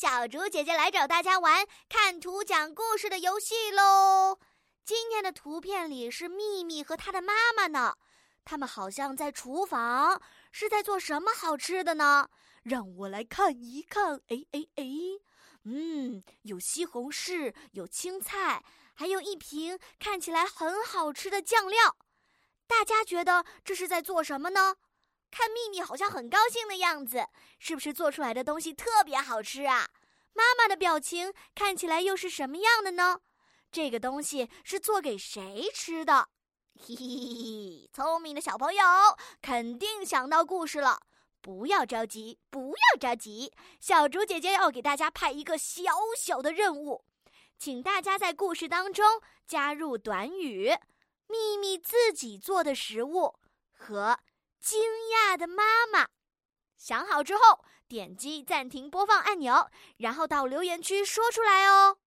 [0.00, 4.38] 小竹姐姐来找大家玩看图讲故事的游戏喽。
[4.84, 7.96] 今天的图片里是秘密和她的妈妈呢，
[8.44, 10.22] 他们好像在厨房，
[10.52, 12.28] 是在做什么好吃的呢？
[12.62, 14.20] 让我来看一看。
[14.28, 14.84] 哎哎哎，
[15.64, 18.62] 嗯，有西红柿，有青菜，
[18.94, 21.96] 还有一瓶看起来很好吃的酱料。
[22.68, 24.76] 大家觉得这是在做什么呢？
[25.30, 27.26] 看秘密好像很高兴的样子，
[27.58, 29.90] 是不是做出来的东西特别好吃啊？
[30.32, 33.20] 妈妈的表情看起来又是什么样的呢？
[33.70, 36.28] 这个东西是做给谁吃的？
[36.80, 38.82] 嘿嘿嘿，聪明的小朋友
[39.42, 41.00] 肯定想到故事了。
[41.40, 45.82] 不要着急，不要着急，小竹姐姐要给大家派一个小
[46.16, 47.04] 小的任务，
[47.58, 50.76] 请大家在故事当中加入短语
[51.26, 53.36] “秘密自己做的食物”
[53.72, 54.18] 和。
[54.60, 54.80] 惊
[55.12, 56.08] 讶的妈妈，
[56.76, 61.98] 想好之后点击暂停播放按钮，然后到留言区说出来哦。